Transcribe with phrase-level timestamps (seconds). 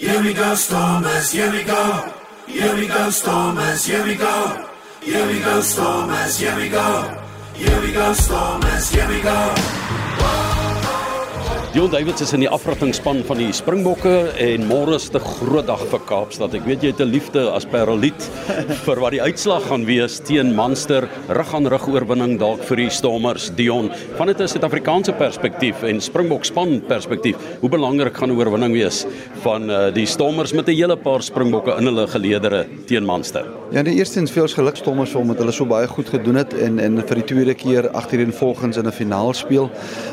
[0.00, 2.10] Here we go, Stormers, here we go.
[2.46, 4.66] Here we go, Stormers, here we go.
[5.02, 7.22] Here we go, Stormers, here we go.
[7.52, 10.49] Here we go, Stormers, here we go.
[11.70, 15.78] Dion Davids is in die afrattingspan van die Springbokke en môre is 'n groot dag
[15.78, 16.52] vir Kaapstad.
[16.52, 18.20] Ek weet jy het 'n liefde as Paraliet
[18.86, 22.90] vir wat die uitslag gaan wees teen Munster, rug aan rug oorwinning dalk vir die
[22.90, 23.52] Stormers.
[23.54, 28.72] Dion, van dit 'n Suid-Afrikaanse perspektief en Springbok span perspektief, hoe belangrik gaan 'n oorwinning
[28.72, 29.06] wees
[29.44, 33.46] van uh, die Stormers met 'n hele paar Springbokke in hulle geleedere teen Munster?
[33.70, 36.98] Ja, die eerstens veel geluk Stormers omdat hulle so baie goed gedoen het en en
[37.06, 39.70] vir die tweede keer agtereenvolgens in 'n finaal speel.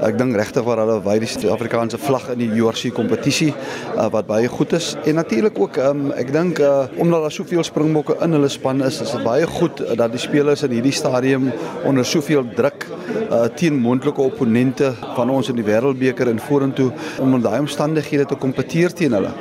[0.00, 4.48] Ek dink regtig waar hulle die Suid-Afrikaanse vlag in die URC kompetisie uh, wat baie
[4.48, 4.92] goed is.
[5.08, 9.00] En natuurlik ook um, ek dink uh, omdat daar soveel springbokke in hulle span is,
[9.00, 11.50] is dit baie goed uh, dat die spelers in hierdie stadium
[11.88, 12.86] onder soveel druk
[13.30, 16.90] uh, teen moontlike opponente van ons in die wêreldbeker en vorentoe
[17.22, 19.32] om in daai omstandighede te kompeteer teen hulle.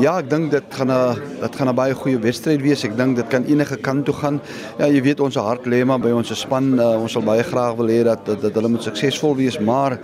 [0.00, 2.84] Ja, ek dink dit gaan 'n dit gaan 'n baie goeie wedstryd wees.
[2.84, 4.40] Ek dink dit kan enige kant toe gaan.
[4.78, 6.78] Ja, jy weet ons hart lê maar by ons span.
[6.78, 9.98] Uh, ons sal baie graag wil hê dat, dat dat hulle moet suksesvol wees, maar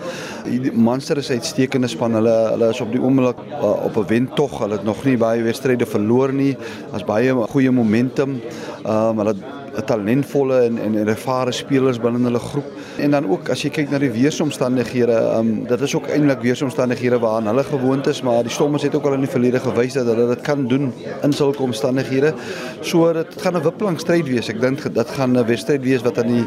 [0.45, 2.19] die Munster is uitstekende span.
[2.19, 4.59] Hulle hulle is op die oomblik uh, op 'n wentog.
[4.61, 6.57] Hulle het nog nie baie wedstryde verloor nie.
[6.91, 8.41] Daar's baie goeie momentum.
[8.85, 9.35] Ehm um, hulle
[9.71, 12.67] 'n talentvolle en en ervare spelers binne hulle groep.
[12.99, 17.19] En dan ook as jy kyk na die weeromstandighede, um, dit is ook eintlik weeromstandighede
[17.19, 20.07] waaraan hulle gewoond is, maar die Stormers het ook al in die verlede gewys dat
[20.07, 22.35] hulle dit kan doen in sulke omstandighede.
[22.81, 24.49] So dit gaan 'n wipplank stryd wees.
[24.49, 26.47] Ek dink dit gaan 'n wedstryd wees wat aan die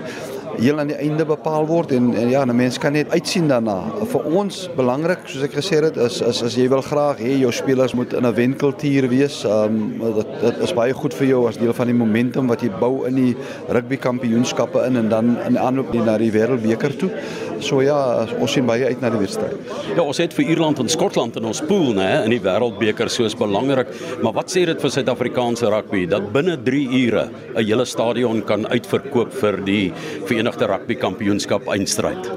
[0.57, 3.83] heel aan die einde bepaal word en, en ja, 'n mens kan net uitsien daarna.
[4.05, 7.51] Vir ons belangrik, soos ek gesê het, is is as jy wil graag hê jou
[7.51, 9.43] spelers moet in 'n wenkultuur wees.
[9.43, 12.61] Ehm um, dit dit is baie goed vir jou as deel van die momentum wat
[12.61, 13.35] jy bou in die
[13.67, 17.09] rugby kampioenskappe in en dan in aanloop na die wêreldbeker toe.
[17.63, 17.97] So ja,
[18.43, 19.71] ons sien baie uit na die wedstryd.
[19.95, 23.37] Ja, ons het vir Ierland en Skotland in ons pool, né, in die wêreldbeker soos
[23.39, 23.93] belangrik.
[24.23, 28.67] Maar wat sê dit vir Suid-Afrikaanse rugby dat binne 3 ure 'n hele stadion kan
[28.67, 29.93] uitverkoop vir die
[30.27, 32.27] Verenigde Rugby Kampioenskap eindstryd?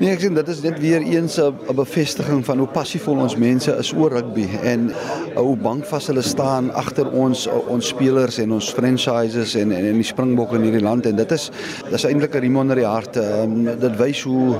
[0.00, 3.72] Nee, ek sien dit is net weer eens 'n bevestiging van hoe passievol ons mense
[3.76, 4.94] is oor rugby en
[5.34, 10.08] hoe bankvas hulle staan agter ons ons spelers en ons franchises en en, en die
[10.08, 11.50] Springbokke in hierdie land en dit is
[11.90, 13.16] dis eintlik 'n riem onder die hart.
[13.16, 14.56] Um, dit wys hoe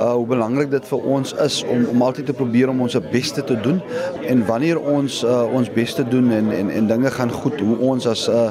[0.00, 3.44] uh, hoe belangrik dit vir ons is om om altyd te probeer om ons beste
[3.44, 3.80] te doen
[4.26, 8.06] en wanneer ons uh, ons beste doen en en en dinge gaan goed, hoe ons
[8.06, 8.50] as 'n uh,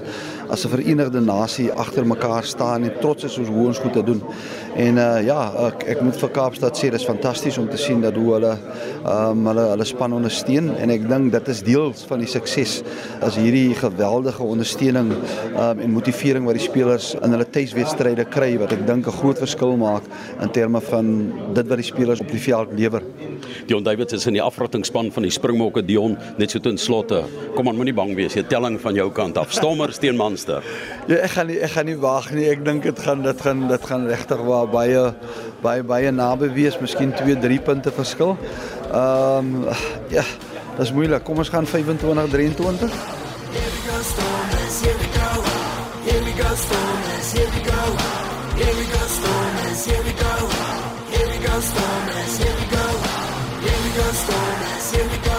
[0.50, 4.04] as 'n verenigde nasie agter mekaar staan en trots is oor hoe ons goed te
[4.04, 4.22] doen.
[4.76, 8.16] En uh ja, ek ek moet vir Kaapstad sê dis fantasties om te sien dat
[8.16, 8.58] hoe hulle
[9.08, 12.84] um, hulle hulle span ondersteun en ek dink dit is deel van die sukses
[13.22, 18.76] as hierdie geweldige ondersteuning um, en motivering wat die spelers in hulle tuiswedstryde kry wat
[18.76, 20.04] ek dink 'n groot verskil maak
[20.42, 23.04] in terme van dit wat die spelers op die veld lewer.
[23.66, 27.24] Dion Davids is in die afrattingspan van die Springbokke Dion net so ten slotte.
[27.56, 28.36] Kom aan, moenie bang wees.
[28.38, 29.54] Jy telling van jou kant af.
[29.56, 30.64] Stormers teen Munster.
[31.06, 32.48] Ja, ek gaan nie ek gaan nie wag nie.
[32.50, 35.04] Ek dink dit gaan dit gaan dit gaan regtig waar baie
[35.62, 38.34] baie baie naby wees, miskien 2, 3 punte verskil.
[38.90, 39.70] Ehm um,
[40.14, 40.26] ja,
[40.80, 41.24] dis moeilik.
[41.28, 42.90] Kom ons gaan 25 23.
[43.56, 45.30] Here we go Stormers, here we go.
[46.10, 47.15] Here we go Stormers,
[51.76, 52.86] storm, as here we go.
[53.66, 55.35] Here we go, storm, as here we go.